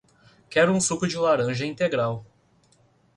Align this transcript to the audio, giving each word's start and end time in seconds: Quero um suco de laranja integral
Quero 0.49 0.71
um 0.73 0.81
suco 0.81 1.07
de 1.07 1.15
laranja 1.15 1.63
integral 1.63 2.25